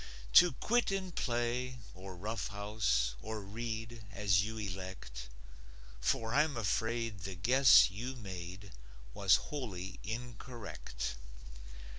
[0.33, 5.29] To quit and play, or roughhouse, Or read, as you elect;
[5.99, 8.71] For I'm afraid the guess you made
[9.13, 11.17] Was wholly incorrect.